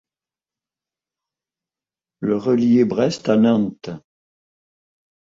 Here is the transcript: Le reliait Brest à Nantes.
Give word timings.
Le 2.21 2.35
reliait 2.35 2.85
Brest 2.85 3.29
à 3.29 3.37
Nantes. 3.37 3.91